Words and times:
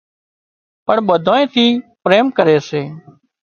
پڻ 0.85 0.97
ٻڌانئين 1.07 1.47
ٿي 1.53 1.65
پريم 2.03 2.25
ڪري 2.37 2.57
سي 2.69 2.81